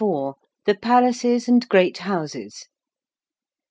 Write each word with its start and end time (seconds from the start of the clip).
THE 0.65 0.73
PALACES 0.81 1.47
AND 1.47 1.69
GREAT 1.69 1.99
HOUSES. 1.99 2.65